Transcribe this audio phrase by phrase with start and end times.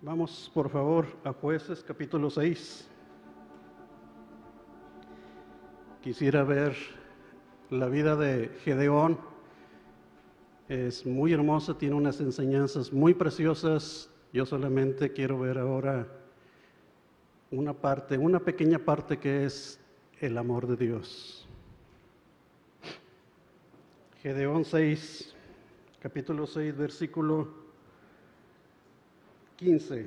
[0.00, 2.88] Vamos, por favor, a jueces capítulo 6.
[6.00, 6.76] Quisiera ver
[7.68, 9.18] la vida de Gedeón.
[10.68, 14.08] Es muy hermosa, tiene unas enseñanzas muy preciosas.
[14.32, 16.06] Yo solamente quiero ver ahora
[17.50, 19.80] una parte, una pequeña parte que es
[20.20, 21.48] el amor de Dios.
[24.22, 25.34] Gedeón 6,
[25.98, 27.67] capítulo 6, versículo
[29.58, 30.06] 15.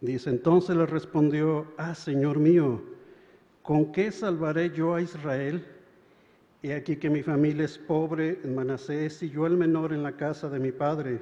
[0.00, 2.82] Dice, entonces le respondió, ah, Señor mío,
[3.62, 5.64] ¿con qué salvaré yo a Israel?
[6.64, 10.16] He aquí que mi familia es pobre en Manasés y yo el menor en la
[10.16, 11.20] casa de mi padre.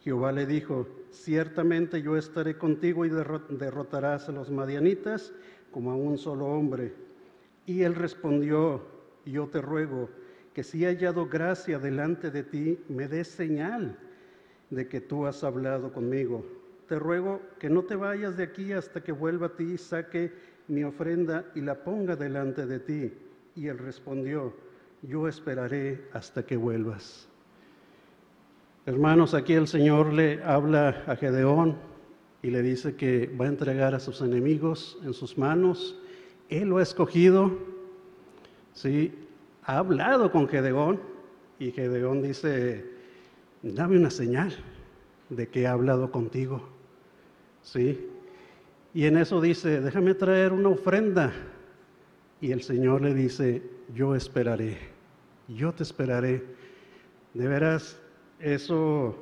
[0.00, 5.32] Jehová le dijo, ciertamente yo estaré contigo y derrotarás a los madianitas
[5.70, 6.92] como a un solo hombre.
[7.64, 8.82] Y él respondió,
[9.24, 10.10] yo te ruego
[10.52, 13.96] que si he hallado gracia delante de ti, me des señal
[14.74, 16.44] de que tú has hablado conmigo.
[16.88, 20.32] Te ruego que no te vayas de aquí hasta que vuelva a ti y saque
[20.68, 23.12] mi ofrenda y la ponga delante de ti.
[23.56, 24.52] Y él respondió,
[25.02, 27.28] yo esperaré hasta que vuelvas.
[28.86, 31.76] Hermanos, aquí el Señor le habla a Gedeón
[32.42, 35.98] y le dice que va a entregar a sus enemigos en sus manos.
[36.50, 37.50] Él lo ha escogido,
[38.74, 39.14] ¿sí?
[39.64, 41.00] ha hablado con Gedeón
[41.58, 42.84] y Gedeón dice,
[43.62, 44.54] dame una señal
[45.36, 46.62] de que he hablado contigo.
[47.62, 48.08] ¿Sí?
[48.92, 51.32] Y en eso dice, déjame traer una ofrenda.
[52.40, 53.62] Y el Señor le dice,
[53.94, 54.78] yo esperaré,
[55.48, 56.44] yo te esperaré.
[57.32, 58.00] De veras,
[58.38, 59.16] eso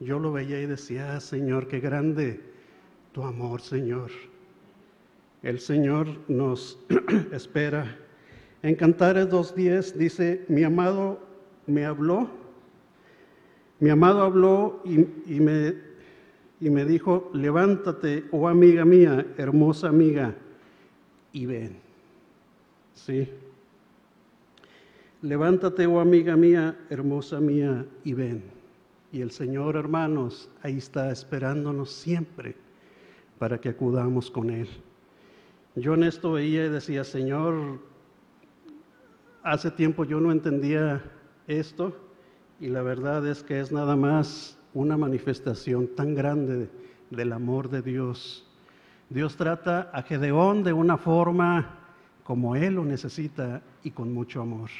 [0.00, 2.40] yo lo veía y decía, Señor, qué grande
[3.12, 4.10] tu amor, Señor.
[5.42, 6.78] El Señor nos
[7.32, 7.96] espera.
[8.62, 11.20] En Cantares 2.10 dice, mi amado
[11.66, 12.41] me habló
[13.82, 15.74] mi amado habló y, me,
[16.60, 20.36] me dijo, levántate, oh amiga mía, hermosa amiga,
[21.32, 21.78] y ven.
[22.94, 23.28] ¿Sí?
[25.20, 28.44] Levántate, oh amiga mía, hermosa mía, y ven.
[29.10, 32.54] Y el Señor, hermanos, ahí está esperándonos siempre
[33.40, 34.68] para que acudamos con Él.
[35.74, 37.80] Yo en esto veía y decía, Señor,
[39.42, 41.02] hace tiempo yo no entendía
[41.48, 42.11] esto,
[42.62, 46.70] y la verdad es que es nada más una manifestación tan grande
[47.10, 48.46] del amor de Dios.
[49.10, 51.80] Dios trata a Gedeón de una forma
[52.22, 54.70] como él lo necesita y con mucho amor.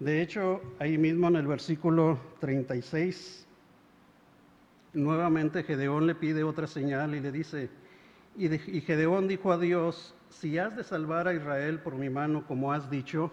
[0.00, 3.46] De hecho, ahí mismo en el versículo 36,
[4.92, 7.70] nuevamente Gedeón le pide otra señal y le dice,
[8.36, 8.48] y,
[8.80, 12.90] Gedeón dijo a Dios, si has de salvar a Israel por mi mano como has
[12.90, 13.30] dicho,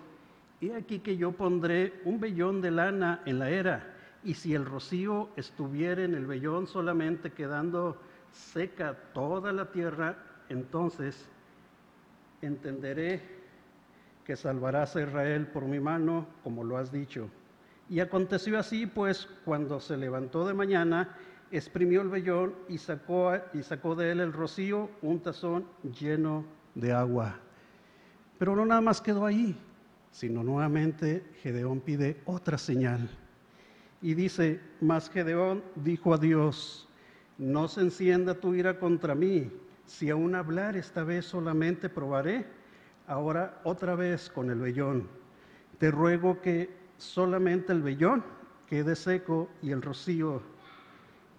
[0.64, 3.94] He aquí que yo pondré un vellón de lana en la era,
[4.24, 7.98] y si el rocío estuviera en el vellón solamente quedando
[8.32, 10.16] seca toda la tierra,
[10.48, 11.28] entonces
[12.42, 13.22] entenderé
[14.24, 17.30] que salvarás a Israel por mi mano, como lo has dicho.
[17.90, 21.18] Y aconteció así, pues, cuando se levantó de mañana,
[21.52, 25.66] exprimió el vellón y sacó, y sacó de él el rocío, un tazón
[26.00, 27.36] lleno de agua.
[28.40, 29.58] Pero no nada más quedó ahí,
[30.14, 33.10] sino nuevamente Gedeón pide otra señal.
[34.02, 36.88] Y dice, mas Gedeón dijo a Dios,
[37.40, 39.52] no se encienda tu ira contra mí,
[39.86, 42.46] si aún hablar esta vez solamente probaré,
[43.08, 45.08] ahora otra vez con el vellón.
[45.80, 48.24] Te ruego que solamente el vellón
[48.70, 50.42] quede seco y el rocío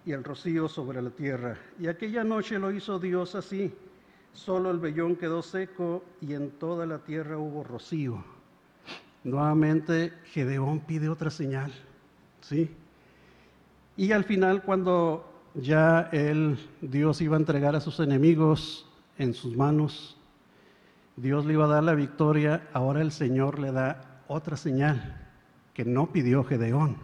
[0.05, 1.57] y el rocío sobre la tierra.
[1.79, 3.73] Y aquella noche lo hizo Dios así.
[4.33, 8.34] Solo el vellón quedó seco y en toda la tierra hubo rocío.
[9.25, 11.73] Nuevamente Gedeón pide otra señal,
[12.41, 12.69] ¿sí?
[13.97, 16.11] Y al final cuando ya
[16.81, 18.87] Dios iba a entregar a sus enemigos
[19.17, 20.15] en sus manos,
[21.15, 25.27] Dios le iba a dar la victoria, ahora el Señor le da otra señal
[25.73, 26.97] que no pidió Gedeón,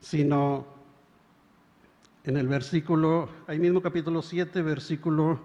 [0.00, 0.66] sino
[2.22, 5.40] en el versículo, ahí mismo capítulo 7, versículo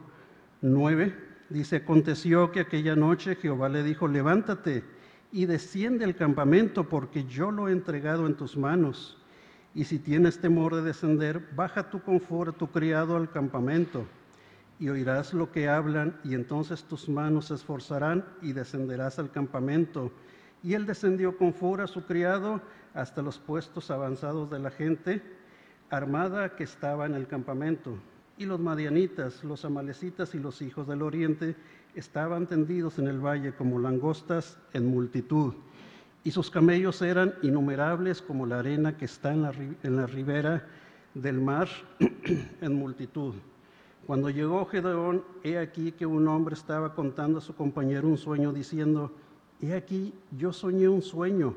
[0.62, 1.16] 9,
[1.50, 4.93] dice, aconteció que aquella noche Jehová le dijo, levántate
[5.34, 9.18] y desciende al campamento, porque yo lo he entregado en tus manos.
[9.74, 14.06] Y si tienes temor de descender, baja tu confort, tu criado al campamento,
[14.80, 20.12] y oirás lo que hablan, y entonces tus manos se esforzarán y descenderás al campamento.
[20.62, 22.62] Y él descendió con a su criado
[22.94, 25.24] hasta los puestos avanzados de la gente
[25.90, 27.98] armada que estaba en el campamento.
[28.38, 31.56] Y los madianitas, los amalecitas y los hijos del oriente
[31.96, 35.54] estaban tendidos en el valle como langostas en multitud,
[36.24, 40.68] y sus camellos eran innumerables como la arena que está en la, ribera
[41.14, 41.68] del mar
[42.62, 43.36] en multitud.
[44.08, 48.54] Cuando llegó Gedeón, he aquí que un hombre estaba contando a su compañero un sueño
[48.54, 49.12] diciendo,
[49.62, 51.56] he aquí yo soñé un sueño,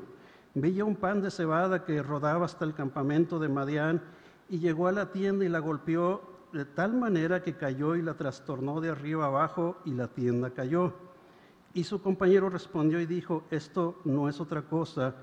[0.53, 4.01] veía un pan de cebada que rodaba hasta el campamento de Madián
[4.49, 8.15] y llegó a la tienda y la golpeó de tal manera que cayó y la
[8.15, 10.93] trastornó de arriba abajo y la tienda cayó.
[11.73, 15.15] Y su compañero respondió y dijo, esto no es otra cosa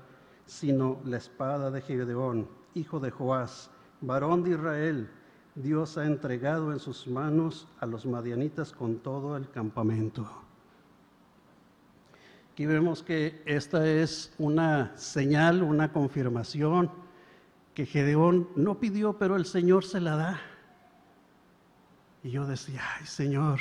[0.45, 5.09] sino la espada de Gedeón, hijo de Joás, varón de Israel
[5.55, 10.29] Dios ha entregado en sus manos a los madianitas con todo el campamento.
[12.51, 16.91] Aquí vemos que esta es una señal, una confirmación
[17.73, 20.41] que Gedeón no pidió, pero el Señor se la da.
[22.25, 23.59] Y yo decía, ay Señor,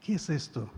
[0.00, 0.70] ¿qué es esto?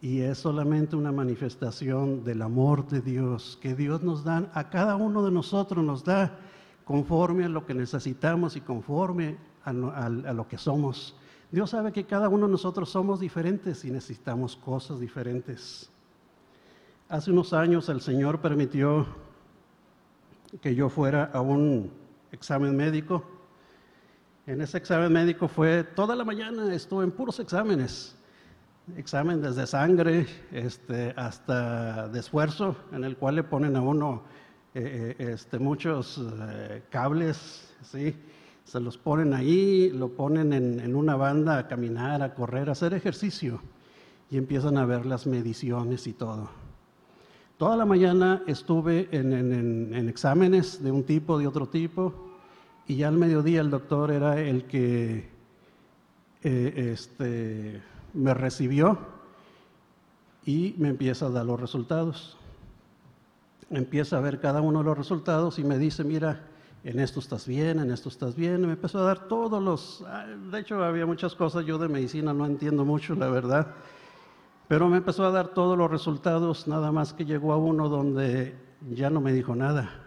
[0.00, 4.94] Y es solamente una manifestación del amor de Dios que Dios nos da, a cada
[4.94, 6.38] uno de nosotros nos da
[6.84, 11.16] conforme a lo que necesitamos y conforme a, lo que somos.
[11.50, 15.90] Dios sabe que cada uno de nosotros somos diferentes y necesitamos cosas diferentes.
[17.08, 19.04] Hace unos años el Señor permitió
[20.60, 21.90] que yo fuera a un
[22.30, 23.24] examen médico.
[24.50, 28.16] En ese examen médico fue toda la mañana, estuve en puros exámenes.
[28.96, 34.24] Examen desde sangre este, hasta de esfuerzo, en el cual le ponen a uno
[34.74, 38.16] eh, eh, este, muchos eh, cables, ¿sí?
[38.64, 42.92] se los ponen ahí, lo ponen en, una banda a caminar, a correr, a hacer
[42.92, 43.60] ejercicio
[44.32, 46.50] y empiezan a ver las mediciones y todo.
[47.56, 52.29] Toda la mañana estuve en, exámenes de un tipo, de otro tipo,
[52.90, 55.28] y ya al mediodía el doctor era el que
[56.42, 57.80] este,
[58.14, 58.98] me recibió
[60.44, 62.36] y me empieza a dar los resultados
[63.70, 66.40] empieza a ver cada uno de los resultados y me dice, mira,
[66.82, 68.62] en esto estás bien, en esto estás bien.
[68.62, 70.02] me empezó a dar todos los...
[70.08, 73.68] Ah, de hecho, había muchas cosas, yo de medicina no entiendo mucho, la verdad.
[74.66, 78.56] Pero me empezó a dar todos los resultados, nada más que llegó a uno donde
[78.90, 79.99] ya no me dijo nada.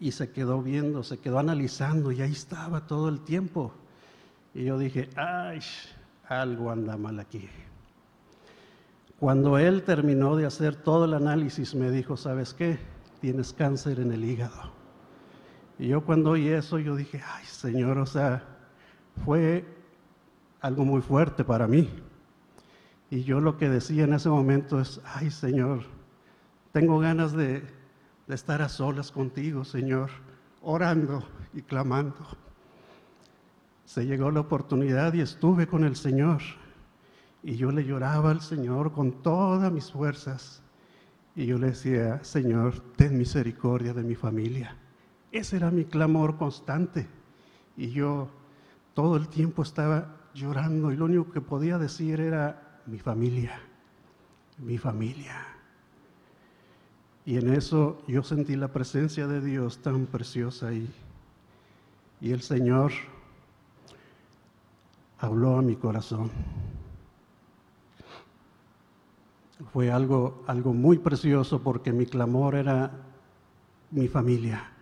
[0.00, 3.72] Y se quedó viendo, se quedó analizando y ahí estaba todo el tiempo.
[4.54, 5.60] Y yo dije, ay,
[6.26, 7.48] algo anda mal aquí.
[9.18, 12.78] Cuando él terminó de hacer todo el análisis, me dijo, ¿sabes qué?
[13.20, 14.72] Tienes cáncer en el hígado.
[15.78, 18.42] Y yo cuando oí eso, yo dije, ay Señor, o sea,
[19.24, 19.64] fue
[20.60, 21.90] algo muy fuerte para mí.
[23.10, 25.84] Y yo lo que decía en ese momento es, ay Señor,
[26.72, 27.62] tengo ganas de,
[28.30, 30.08] de estar a solas contigo, Señor,
[30.62, 32.24] orando y clamando.
[33.84, 36.40] Se llegó la oportunidad y estuve con el Señor.
[37.42, 40.62] Y yo le lloraba al Señor con todas mis fuerzas.
[41.34, 44.76] Y yo le decía, Señor, ten misericordia de mi familia.
[45.32, 47.08] Ese era mi clamor constante.
[47.76, 48.28] Y yo
[48.94, 53.58] todo el tiempo estaba llorando y lo único que podía decir era mi familia,
[54.58, 55.59] mi familia.
[57.26, 60.88] Y en eso yo sentí la presencia de Dios tan preciosa ahí.
[62.20, 62.92] Y el Señor
[65.18, 66.30] habló a mi corazón
[69.72, 72.90] fue algo, algo muy precioso porque mi clamor era
[73.90, 74.72] mi familia.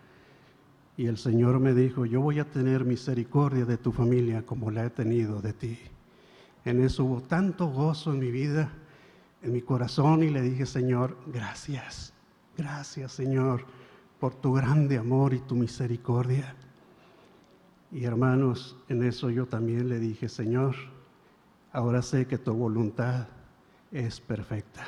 [0.96, 4.84] Y el Señor me dijo, yo voy a tener misericordia de tu familia como la
[4.84, 5.78] he tenido de ti.
[6.64, 8.72] En eso hubo tanto gozo en mi vida,
[9.42, 12.12] en mi corazón, y le dije, Señor, gracias,
[12.58, 13.64] gracias Señor,
[14.18, 16.56] por tu grande amor y tu misericordia.
[17.92, 20.74] Y hermanos, en eso yo también le dije, Señor,
[21.72, 23.28] ahora sé que tu voluntad
[23.92, 24.84] es perfecta.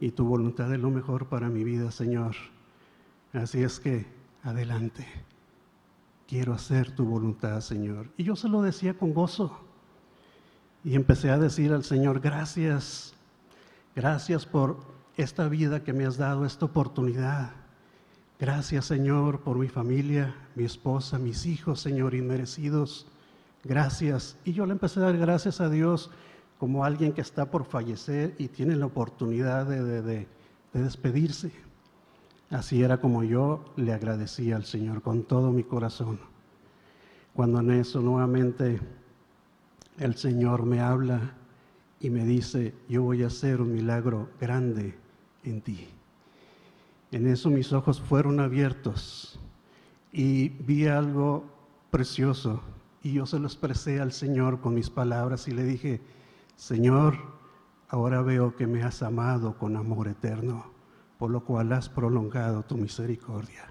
[0.00, 2.36] Y tu voluntad es lo mejor para mi vida, Señor.
[3.32, 4.06] Así es que,
[4.42, 5.06] adelante.
[6.26, 8.08] Quiero hacer tu voluntad, Señor.
[8.16, 9.60] Y yo se lo decía con gozo.
[10.84, 13.14] Y empecé a decir al Señor, gracias,
[13.94, 17.52] gracias por esta vida que me has dado, esta oportunidad.
[18.38, 23.06] Gracias, Señor, por mi familia, mi esposa, mis hijos, Señor, inmerecidos.
[23.64, 24.36] Gracias.
[24.44, 26.10] Y yo le empecé a dar gracias a Dios
[26.58, 30.26] como alguien que está por fallecer y tiene la oportunidad de,
[30.74, 31.50] despedirse.
[32.50, 36.20] Así era como yo le agradecía al Señor con todo mi corazón.
[37.34, 38.80] Cuando en eso nuevamente
[39.98, 41.32] el Señor me habla
[42.00, 45.05] y me dice, yo voy a hacer un milagro grande
[45.46, 45.88] en ti.
[47.10, 49.38] En eso mis ojos fueron abiertos
[50.12, 51.44] y vi algo
[51.90, 52.60] precioso
[53.02, 56.00] y yo se lo expresé al Señor con mis palabras y le dije,
[56.56, 57.18] Señor,
[57.88, 60.72] ahora veo que me has amado con amor eterno,
[61.18, 63.70] por lo cual has prolongado tu misericordia.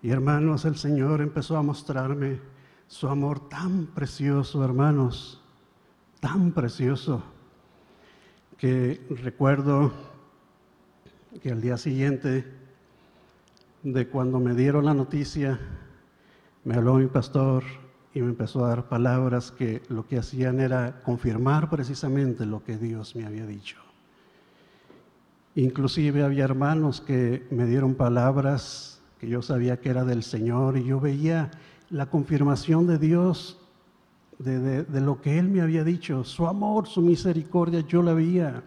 [0.00, 2.40] Y hermanos, el Señor empezó a mostrarme
[2.86, 5.42] su amor tan precioso, hermanos,
[6.20, 7.22] tan precioso,
[8.56, 9.92] que recuerdo
[11.40, 12.44] que al día siguiente
[13.82, 15.58] de cuando me dieron la noticia,
[16.64, 17.64] me habló mi pastor
[18.14, 22.76] y me empezó a dar palabras que lo que hacían era confirmar precisamente lo que
[22.76, 23.78] Dios me había dicho.
[25.54, 30.84] Inclusive había hermanos que me dieron palabras que yo sabía que era del Señor y
[30.84, 31.50] yo veía
[31.90, 33.58] la confirmación de Dios
[34.38, 38.64] de, lo que Él me había dicho, su amor, su misericordia, yo la veía.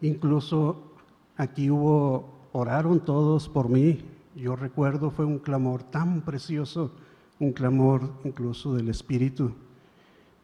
[0.00, 0.95] Incluso
[1.36, 4.00] aquí hubo, oraron todos por mí,
[4.34, 6.92] yo recuerdo fue un clamor tan precioso,
[7.38, 9.52] un clamor incluso del Espíritu.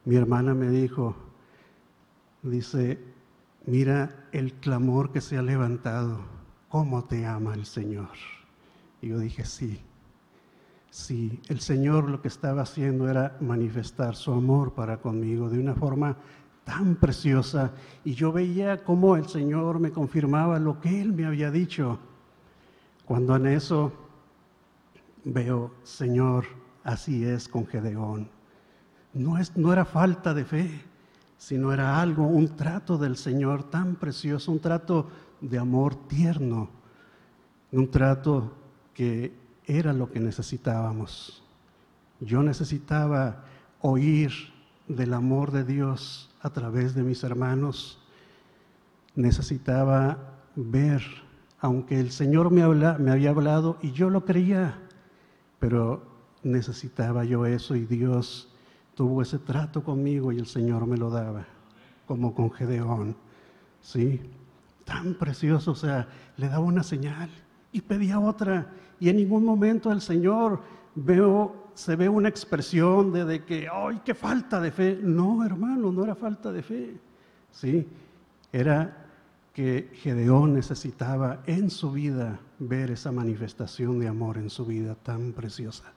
[0.04, 1.14] Mi hermana me dijo,
[2.42, 2.99] dice,
[3.66, 6.20] mira el clamor que se ha levantado,
[6.68, 8.08] cómo te ama el Señor.
[9.02, 9.80] Y yo dije, sí,
[10.90, 15.75] sí, el Señor lo que estaba haciendo era manifestar su amor para conmigo de una
[15.75, 16.16] forma
[16.64, 17.73] tan preciosa.
[18.04, 21.99] Y yo veía cómo el Señor me confirmaba lo que Él me había dicho.
[23.04, 23.92] Cuando en eso
[25.25, 26.45] veo, Señor,
[26.85, 28.28] así es con Gedeón.
[29.12, 30.83] No, es, no era falta de fe,
[31.37, 35.09] sino era algo, un trato del Señor tan precioso, un trato
[35.40, 36.71] de amor tierno,
[37.73, 38.54] un trato
[38.95, 39.35] que
[39.66, 41.42] era lo que necesitábamos.
[42.21, 43.45] Yo necesitaba
[43.81, 44.31] oír
[44.87, 47.99] del amor de Dios a través de mis hermanos.
[49.14, 50.18] Necesitaba
[50.56, 51.02] ver,
[51.61, 54.78] aunque el Señor me, me había hablado y yo lo creía,
[55.58, 56.02] pero
[56.42, 58.52] necesitaba yo eso y Dios
[58.94, 61.46] tuvo ese trato conmigo y el Señor me lo daba,
[62.06, 63.16] como con Gedeón.
[63.80, 64.20] ¿Sí?
[64.84, 67.30] Tan precioso, o sea, le daba una señal
[67.70, 68.72] y pedía otra.
[68.99, 70.61] Y en ningún momento el Señor
[70.94, 74.99] veo, se ve una expresión de, de, que, ¡ay, qué falta de fe!
[75.02, 76.96] No, hermano, no era falta de fe.
[77.50, 77.87] Sí,
[78.52, 79.02] era
[79.52, 85.32] que Gedeón necesitaba en su vida ver esa manifestación de amor en su vida tan
[85.32, 85.92] preciosa.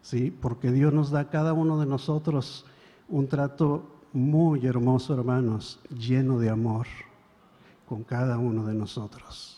[0.00, 2.64] Sí, porque Dios nos da a cada uno de nosotros
[3.08, 6.86] un trato muy hermoso, hermanos, lleno de amor
[7.86, 9.57] con cada uno de nosotros.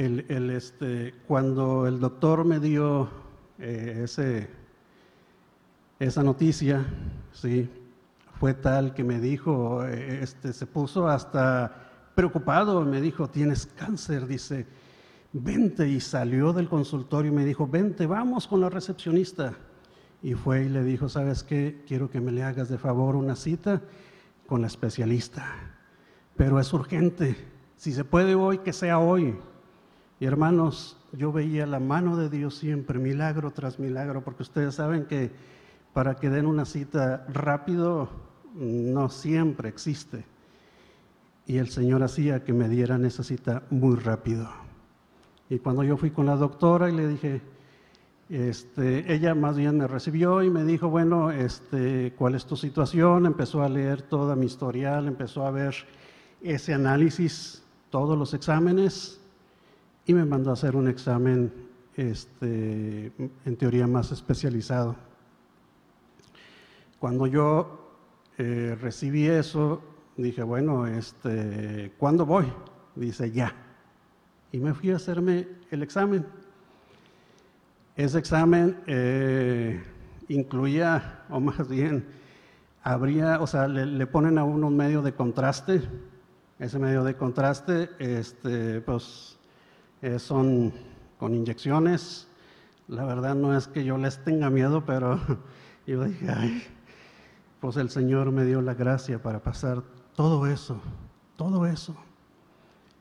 [0.00, 3.08] Este, cuando el doctor me dio
[3.58, 4.06] eh,
[5.98, 6.86] esa noticia,
[7.32, 7.68] sí,
[8.38, 14.28] fue tal que me dijo, eh, este, se puso hasta preocupado, me dijo, tienes cáncer,
[14.28, 14.68] dice,
[15.32, 19.54] vente, y salió del consultorio y me dijo, vente, vamos con la recepcionista.
[20.22, 21.82] Y fue y le dijo, ¿sabes qué?
[21.88, 23.82] Quiero que me le hagas de favor una cita
[24.46, 25.44] con la especialista,
[26.36, 27.36] pero es urgente,
[27.74, 29.36] si se puede hoy, que sea hoy.
[30.20, 35.06] Y hermanos, yo veía la mano de Dios siempre, milagro tras milagro, porque ustedes saben
[35.06, 35.30] que
[35.92, 38.08] para que den una cita rápido
[38.54, 40.24] no siempre existe.
[41.46, 44.48] Y el Señor hacía que me dieran esa cita muy rápido.
[45.48, 47.40] Y cuando yo fui con la doctora y le dije,
[48.28, 53.24] este, ella más bien me recibió y me dijo, bueno, este, ¿cuál es tu situación?
[53.24, 55.74] Empezó a leer toda mi historial, empezó a ver
[56.42, 59.17] ese análisis, todos los exámenes,
[60.08, 61.52] y me mandó a hacer un examen
[61.94, 63.12] este,
[63.44, 64.96] en teoría más especializado.
[66.98, 67.92] Cuando yo
[68.38, 69.82] eh, recibí eso,
[70.16, 72.46] dije, bueno, este, ¿cuándo voy?
[72.94, 73.54] Dice, ya.
[74.50, 76.24] Y me fui a hacerme el examen.
[77.94, 79.78] Ese examen eh,
[80.28, 82.06] incluía, o más bien,
[82.82, 85.82] habría, o sea, le, le, ponen a uno un medio de contraste.
[86.58, 89.37] Ese medio de contraste, este, pues
[90.02, 90.72] eh, son
[91.18, 92.28] con inyecciones.
[92.86, 95.20] La verdad no es que yo les tenga miedo, pero
[95.86, 96.62] yo dije, ay,
[97.60, 99.82] pues el Señor me dio la gracia para pasar
[100.14, 100.80] todo eso,
[101.36, 101.94] todo eso.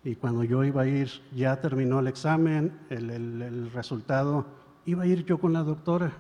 [0.04, 4.46] Y cuando yo iba a ir, ya terminó el examen, el, el resultado,
[4.86, 6.14] iba a ir yo con la doctora.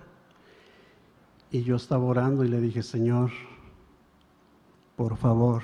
[1.51, 3.31] Y yo estaba orando y le dije, Señor,
[4.97, 5.63] por favor,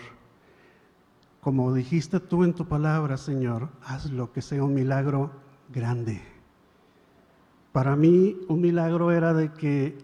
[1.44, 5.30] como dijiste tú en tu palabra, Señor, haz lo que sea un milagro
[5.74, 6.22] grande.
[7.74, 9.98] Para mí un milagro era de que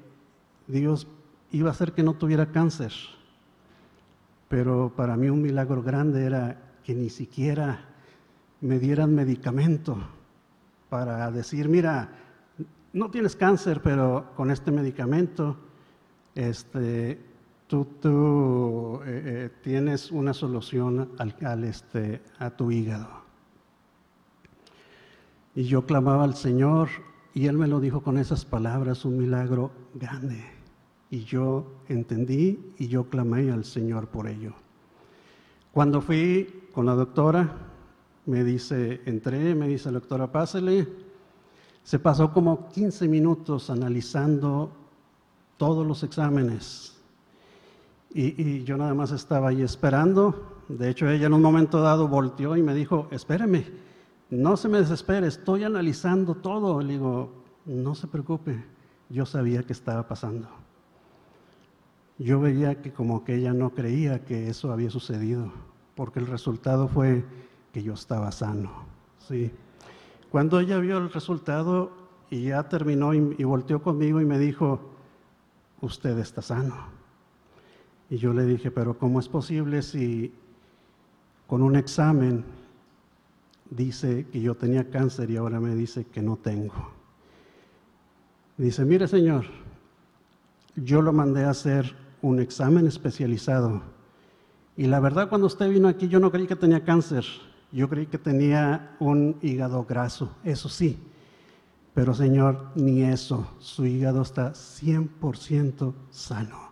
[0.68, 1.08] Dios
[1.52, 2.92] iba a hacer que no tuviera cáncer,
[4.50, 7.86] pero para mí un milagro grande era que ni siquiera
[8.60, 9.98] me dieran medicamento
[10.90, 12.10] para decir, mira,
[12.92, 15.56] no tienes cáncer, pero con este medicamento
[16.36, 17.29] este,
[17.70, 23.08] tú, eh, eh, tienes una solución al, este, a tu hígado.
[25.56, 26.90] Y yo clamaba al Señor
[27.34, 30.44] y Él me lo dijo con esas palabras, un milagro grande.
[31.12, 34.54] Y yo entendí y yo clamé al Señor por ello.
[35.72, 37.56] Cuando fui con la doctora,
[38.26, 40.88] me dice, entré, me dice la doctora, pásele.
[41.84, 44.72] Se pasó como 15 minutos analizando
[45.58, 46.99] todos los exámenes.
[48.12, 50.64] Y, yo nada más estaba ahí esperando.
[50.68, 53.66] De hecho, ella en un momento dado volteó y me dijo, espéreme,
[54.30, 56.82] no se me desespere, estoy analizando todo.
[56.82, 57.32] Le digo,
[57.66, 58.64] no se preocupe,
[59.10, 60.48] yo sabía que estaba pasando.
[62.18, 65.52] Yo veía que como que ella no creía que eso había sucedido,
[65.96, 67.24] porque el resultado fue
[67.72, 68.72] que yo estaba sano.
[69.28, 69.52] Sí.
[70.30, 71.92] Cuando ella vio el resultado
[72.30, 74.80] y ya terminó y, y volteó conmigo y me dijo,
[75.82, 76.99] usted está sano.
[78.10, 80.34] Y yo le dije, pero ¿cómo es posible si
[81.48, 82.44] con un examen
[83.70, 86.92] dice que yo tenía cáncer y ahora me dice que no tengo?
[88.58, 89.46] Dice, mire señor,
[90.76, 93.82] yo lo mandé a hacer un examen especializado
[94.76, 97.26] y la verdad cuando usted vino aquí yo no creí que tenía cáncer,
[97.72, 100.98] yo creí que tenía un hígado graso, eso sí,
[101.94, 106.69] pero Señor, ni eso, su hígado está 100% sano.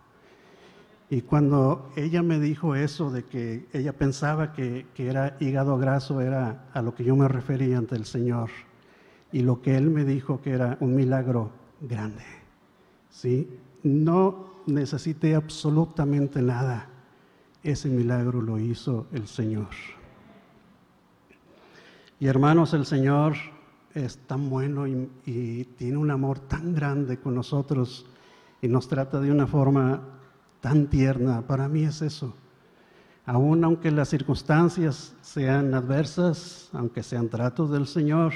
[1.10, 6.20] Y cuando ella me dijo eso de que ella pensaba que, que, era hígado graso,
[6.20, 8.50] era a lo que yo me refería ante el Señor.
[9.32, 11.50] Y lo que Él me dijo que era un milagro
[11.80, 12.24] grande.
[13.10, 13.48] ¿sí?
[13.82, 16.88] No necesité absolutamente nada.
[17.62, 19.68] Ese milagro lo hizo el Señor.
[22.20, 23.34] Y hermanos, el Señor
[23.94, 28.06] es tan bueno y, y, tiene un amor tan grande con nosotros
[28.60, 30.17] y nos trata de una forma
[30.60, 31.42] tan tierna.
[31.42, 32.34] Para mí es eso.
[33.26, 38.32] Aún aunque las circunstancias sean adversas, aunque sean tratos del Señor,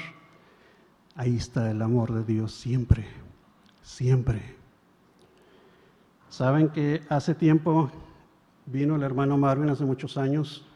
[1.15, 3.07] ahí está el amor de Dios siempre,
[3.83, 4.57] siempre.
[6.29, 7.91] Saben que hace tiempo
[8.67, 10.67] vino el hermano Marvin, hace muchos años,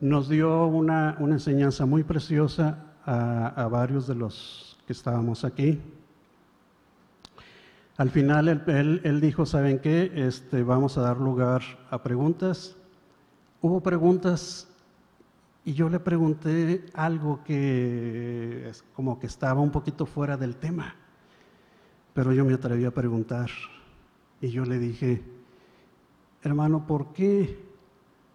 [0.00, 5.80] nos dio una, una enseñanza muy preciosa a, a, varios de los que estábamos aquí.
[7.98, 10.12] Al final él, dijo, ¿saben qué?
[10.14, 12.76] Este, vamos a dar lugar a preguntas.
[13.60, 14.68] Hubo preguntas
[15.64, 20.94] y yo le pregunté algo que es como que estaba un poquito fuera del tema,
[22.14, 23.50] pero yo me atreví a preguntar
[24.40, 25.20] y yo le dije,
[26.44, 27.58] hermano, ¿por qué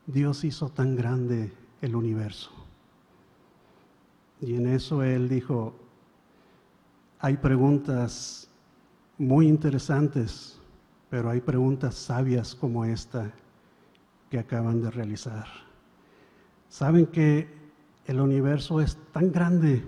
[0.06, 2.52] Dios hizo tan grande el universo?
[4.42, 5.74] Y en eso él dijo,
[7.20, 8.50] hay preguntas
[9.24, 10.60] muy interesantes,
[11.10, 13.32] pero hay preguntas sabias como esta
[14.30, 15.48] que acaban de realizar.
[16.70, 17.48] Saben que
[18.06, 19.84] el universo es tan grande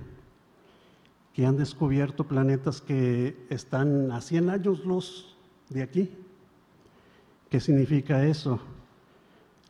[1.34, 5.36] que han descubierto planetas que están a 100 años luz
[5.70, 6.12] de aquí.
[7.50, 8.60] ¿Qué significa eso?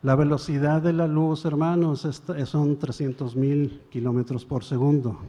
[0.04, 2.08] La velocidad de la luz, hermanos,
[2.46, 5.20] son 300 mil kilómetros por segundo.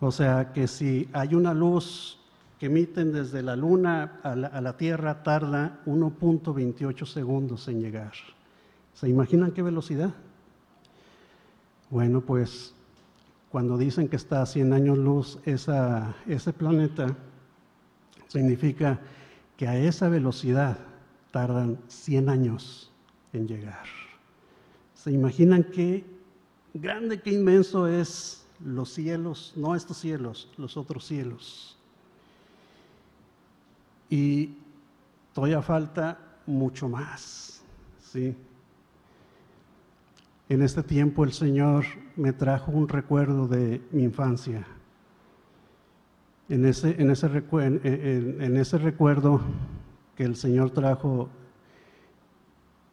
[0.00, 2.21] O sea que si hay una luz
[2.62, 8.12] que emiten desde la Luna a la, Tierra, tarda 1.28 segundos en llegar.
[8.94, 10.14] ¿Se imaginan qué velocidad?
[11.90, 12.72] Bueno, pues
[13.50, 17.16] cuando dicen que está a 100 años luz ese planeta,
[18.28, 19.00] significa
[19.56, 20.78] que a esa velocidad
[21.32, 22.92] tardan 100 años
[23.32, 23.86] en llegar.
[24.94, 26.04] ¿Se imaginan qué
[26.74, 31.76] grande, qué inmenso es los cielos, no estos cielos, los otros cielos?
[34.12, 34.58] Y
[35.32, 37.64] todavía falta mucho más,
[37.98, 38.36] ¿sí?
[40.50, 44.66] En este tiempo el Señor me trajo un recuerdo de mi infancia.
[46.50, 49.40] En ese, en ese, en, en, en ese recuerdo
[50.14, 51.30] que el Señor trajo,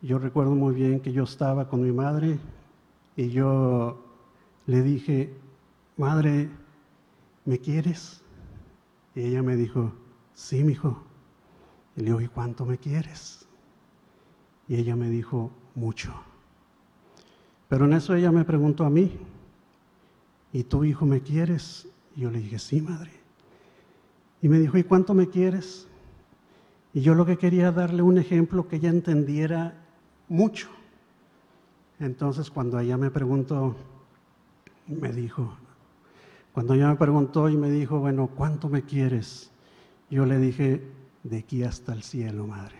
[0.01, 2.39] yo recuerdo muy bien que yo estaba con mi madre
[3.17, 4.01] y yo
[4.67, 5.33] le dije,
[5.97, 6.49] madre,
[7.43, 8.21] ¿me quieres?
[9.15, 9.91] Y ella me dijo,
[10.33, 11.08] sí, mi hijo.
[11.99, 13.45] Y le digo, ¿y cuánto me quieres?
[14.69, 16.13] Y ella me dijo, mucho.
[17.67, 19.19] Pero en eso ella me preguntó a mí,
[20.53, 21.89] ¿y tu hijo me quieres?
[22.15, 23.11] Y yo le dije, sí, madre.
[24.41, 25.89] Y me dijo, ¿y cuánto me quieres?
[26.93, 29.73] Y yo lo que quería darle un ejemplo que ella entendiera
[30.29, 30.69] mucho.
[31.99, 33.75] Entonces cuando ella me preguntó,
[34.87, 35.53] me dijo,
[36.53, 39.51] cuando ella me preguntó y me dijo, bueno, ¿cuánto me quieres?
[40.09, 42.77] Yo le dije, de aquí hasta el cielo, madre.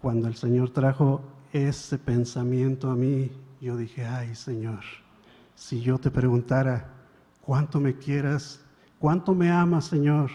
[0.00, 4.80] Cuando el Señor trajo ese pensamiento a mí, yo dije, ay Señor,
[5.54, 6.88] si yo te preguntara,
[7.42, 8.60] ¿cuánto me quieras?
[8.98, 10.30] ¿Cuánto me amas, Señor?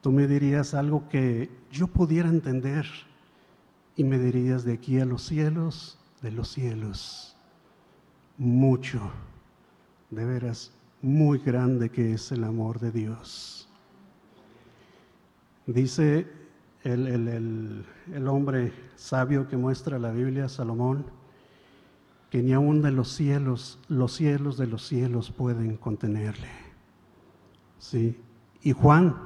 [0.00, 2.86] Tú me dirías algo que yo pudiera entender
[3.96, 7.36] y me dirías de aquí a los cielos, de los cielos,
[8.36, 9.00] mucho,
[10.10, 10.72] de veras,
[11.02, 13.65] muy grande que es el amor de Dios.
[15.66, 16.28] Dice
[16.84, 21.06] el, el, hombre sabio que muestra la Biblia, Salomón,
[22.30, 26.48] que ni aun de los cielos, los cielos de los cielos pueden contenerle.
[27.80, 28.16] ¿Sí?
[28.62, 29.16] Y Juan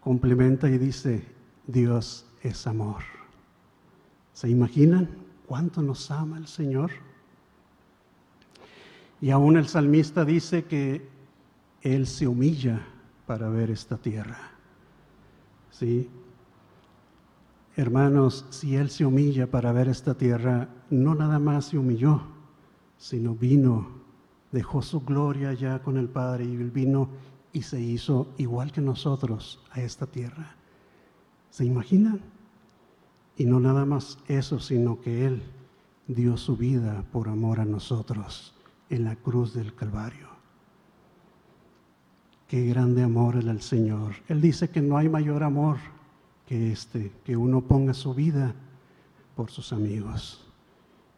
[0.00, 1.26] complementa y dice,
[1.66, 3.02] Dios es amor.
[4.32, 5.10] ¿Se imaginan
[5.46, 6.90] cuánto nos ama el Señor?
[9.20, 11.06] Y aún el salmista dice que
[11.82, 12.86] Él se humilla
[13.26, 14.51] para ver esta tierra.
[15.72, 16.08] ¿Sí?
[17.74, 22.20] Hermanos, si Él se humilla para ver esta tierra, no nada más se humilló,
[22.98, 23.88] sino vino,
[24.52, 27.08] dejó su gloria ya con el Padre y vino
[27.52, 30.54] y se hizo igual que nosotros a esta tierra.
[31.50, 32.20] ¿Se imaginan?
[33.38, 35.42] Y no nada más eso, sino que Él
[36.06, 38.54] dio su vida por amor a nosotros
[38.90, 40.31] en la cruz del Calvario.
[42.52, 44.12] Qué grande amor es el Señor.
[44.28, 45.78] Él dice que no hay mayor amor
[46.46, 48.54] que este, que uno ponga su vida
[49.34, 50.44] por sus amigos.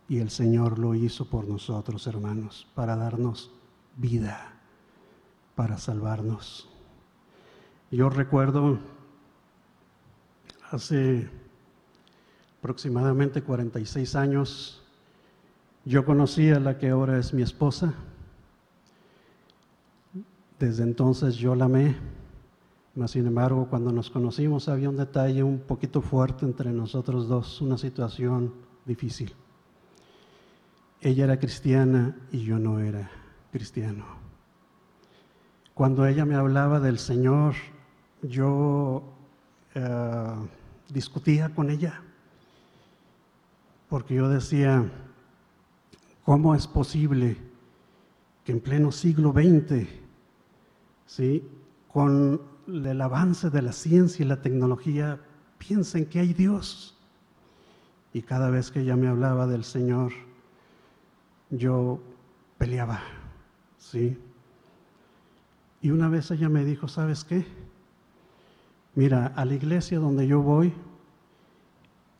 [0.08, 3.50] Y el Señor lo hizo por nosotros, hermanos, para darnos
[3.96, 4.52] vida,
[5.56, 6.68] para salvarnos.
[7.90, 8.78] Yo recuerdo
[10.70, 11.28] hace
[12.60, 14.84] aproximadamente 46 años,
[15.84, 17.92] yo conocí a la que ahora es mi esposa.
[20.64, 21.94] Desde entonces yo la amé
[22.94, 27.60] mas, sin embargo, cuando nos conocimos había un detalle un poquito fuerte entre nosotros dos,
[27.60, 28.54] una situación
[28.86, 29.34] difícil.
[31.02, 33.10] Ella era cristiana y yo no era
[33.52, 34.06] cristiano.
[35.74, 37.54] Cuando ella me hablaba del Señor,
[38.22, 39.02] yo
[39.74, 40.34] eh,
[40.88, 42.00] discutía con ella,
[43.90, 44.90] porque yo decía,
[46.24, 47.36] ¿cómo es posible
[48.44, 50.03] que en pleno siglo XX,
[51.06, 51.42] ¿sí?
[51.94, 55.20] con el avance de la ciencia y la tecnología
[55.58, 56.98] piensen que hay Dios.
[58.12, 60.12] Y cada vez que ella me hablaba del Señor,
[61.50, 62.00] yo
[62.58, 63.00] peleaba,
[63.78, 64.18] ¿sí?
[65.80, 67.46] Y una vez ella me dijo, ¿sabes qué?
[68.94, 70.72] Mira, a la iglesia donde yo voy,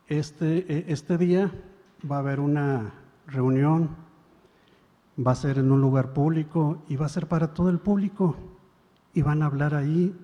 [0.07, 1.51] este, e, este día
[2.11, 2.93] va a haber una
[3.27, 3.91] reunión,
[5.19, 8.37] va a ser en un lugar público y va a ser para todo el público.
[9.15, 10.15] Y van a hablar ahí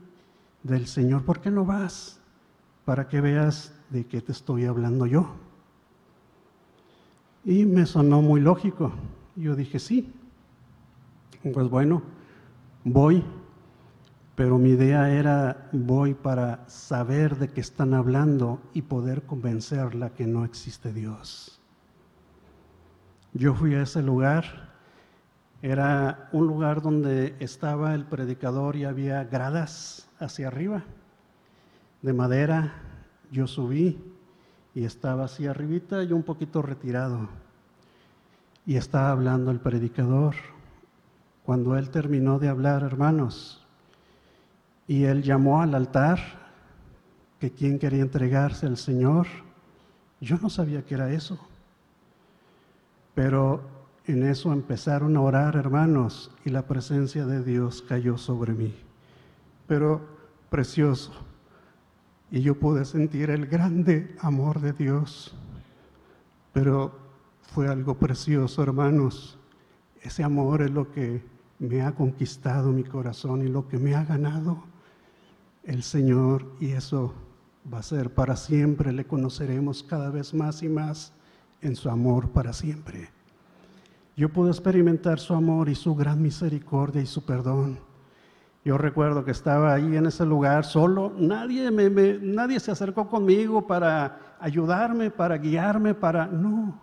[0.63, 2.21] del Señor, ¿por qué no vas?
[2.85, 5.35] Para que veas de qué te estoy hablando yo.
[7.45, 8.93] Y me sonó muy lógico.
[9.37, 10.13] Yo dije, sí.
[11.55, 12.03] Pues bueno,
[12.85, 13.25] voy,
[14.35, 20.27] pero mi idea era, voy para saber de qué están hablando y poder convencerla que
[20.27, 21.61] no existe Dios.
[23.33, 24.70] Yo fui a ese lugar,
[25.63, 30.85] era un lugar donde estaba el predicador y había gradas hacia arriba,
[32.01, 32.75] de madera.
[33.31, 34.03] Yo subí
[34.75, 37.29] y estaba así arribita y un poquito retirado.
[38.65, 40.35] Y estaba hablando el predicador.
[41.45, 43.67] Cuando él terminó de hablar, hermanos,
[44.87, 46.19] y él llamó al altar,
[47.39, 49.27] que quien quería entregarse al Señor,
[50.21, 51.39] yo no sabía que era eso.
[53.15, 53.80] Pero
[54.11, 58.75] en eso empezaron a orar, hermanos, y la presencia de Dios cayó sobre mí
[59.71, 60.01] pero
[60.51, 61.13] precioso.
[62.29, 65.33] Y yo pude sentir el grande amor de Dios.
[66.53, 66.99] Pero
[67.41, 69.39] fue algo precioso, hermanos.
[70.03, 71.23] Ese amor es lo que
[71.61, 74.65] me ha conquistado mi corazón y lo que me ha ganado
[75.63, 76.51] el Señor.
[76.59, 77.15] Y eso
[77.73, 78.91] va a ser para siempre.
[78.91, 81.13] Le conoceremos cada vez más y más
[81.61, 83.09] en su amor para siempre.
[84.17, 87.91] Yo pude experimentar su amor y su gran misericordia y su perdón
[88.65, 91.89] yo recuerdo que estaba ahí en ese lugar solo, nadie, me,
[92.21, 96.27] nadie se acercó conmigo para ayudarme, para guiarme, para...
[96.27, 96.79] No,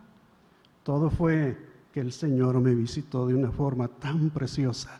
[0.81, 1.55] todo fue
[1.93, 4.99] que el Señor me visitó de una forma tan preciosa.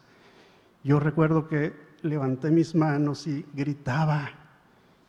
[0.83, 4.29] Yo recuerdo que levanté mis manos y gritaba,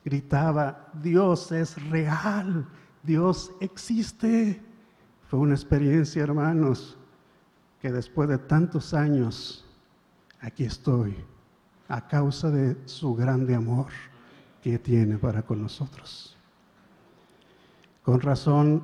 [0.03, 2.67] gritaba, Dios es real,
[3.03, 4.63] Dios existe.
[5.29, 6.98] Fue una experiencia, hermanos,
[7.81, 9.65] que después de tantos años,
[10.41, 11.17] aquí estoy
[11.89, 13.87] a causa de su grande amor
[14.63, 16.37] que tiene para con nosotros.
[18.03, 18.83] Con razón,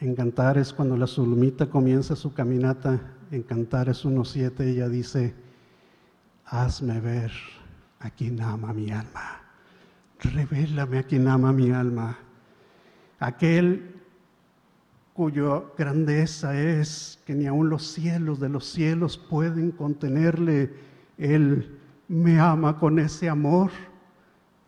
[0.00, 5.34] en Cantares, cuando la Sulmita comienza su caminata en Cantares 1.7, ella dice,
[6.44, 7.32] hazme ver
[8.00, 9.40] a quien ama mi alma,
[10.20, 12.18] revélame a quien ama mi alma,
[13.18, 13.93] aquel
[15.14, 20.74] cuya grandeza es que ni aun los cielos de los cielos pueden contenerle,
[21.16, 23.70] Él me ama con ese amor,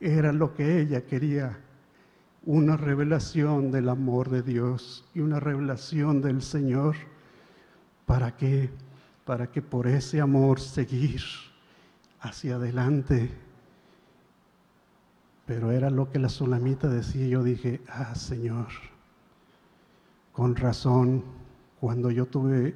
[0.00, 1.58] era lo que ella quería,
[2.44, 6.94] una revelación del amor de Dios y una revelación del Señor.
[8.06, 8.70] ¿Para qué?
[9.24, 11.22] Para que por ese amor seguir
[12.20, 13.30] hacia adelante.
[15.44, 17.26] Pero era lo que la sulamita decía.
[17.26, 18.68] Yo dije, ah, Señor,
[20.36, 21.24] con razón,
[21.80, 22.74] cuando yo tuve,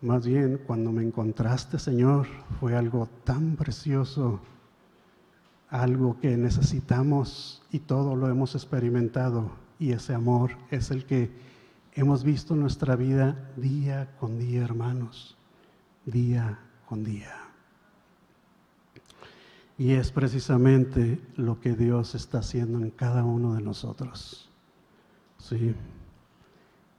[0.00, 2.26] más bien cuando me encontraste, Señor,
[2.58, 4.40] fue algo tan precioso,
[5.70, 9.52] algo que necesitamos y todo lo hemos experimentado.
[9.78, 11.30] Y ese amor es el que
[11.92, 15.36] hemos visto en nuestra vida día con día, hermanos,
[16.06, 17.36] día con día.
[19.78, 24.50] Y es precisamente lo que Dios está haciendo en cada uno de nosotros.
[25.38, 25.76] Sí.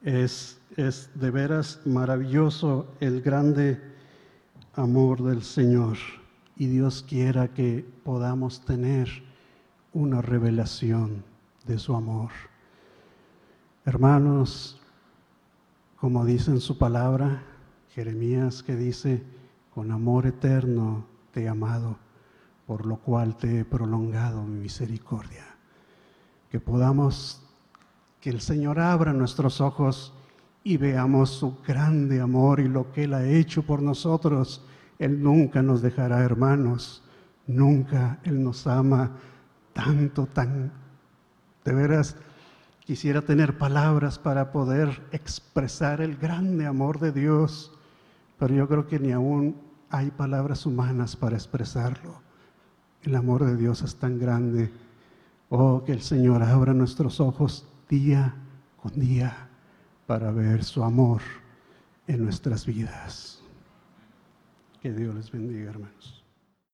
[0.02, 3.82] Es, es de veras maravilloso el grande
[4.74, 5.98] amor del Señor
[6.56, 9.10] y Dios quiera que podamos tener
[9.94, 11.24] una revelación
[11.66, 12.30] de su amor.
[13.86, 14.80] Hermanos,
[15.98, 17.44] como dice en su palabra,
[17.90, 19.24] Jeremías que dice,
[19.74, 21.98] con amor eterno te he amado,
[22.68, 25.46] por lo cual te he prolongado mi misericordia.
[26.50, 27.49] Que podamos
[28.22, 30.14] que el Señor abra nuestros ojos
[30.64, 34.66] y veamos su grande amor y lo que Él ha hecho por nosotros.
[34.98, 37.04] Él nunca nos dejará, hermanos.
[37.48, 39.12] Nunca Él nos ama
[39.74, 40.72] tanto, tan...
[41.64, 42.16] De veras,
[42.82, 47.72] quisiera tener palabras para poder expresar el grande amor de Dios,
[48.38, 49.56] pero yo creo que ni aún
[49.90, 52.22] hay palabras humanas para expresarlo.
[53.04, 54.72] El amor de Dios es tan grande.
[55.50, 58.36] Oh, que el Señor abra nuestros ojos día
[58.78, 59.50] con día
[60.06, 61.22] para ver su amor
[62.08, 63.44] en nuestras vidas.
[64.82, 66.19] Que Dios les bendiga, hermanos.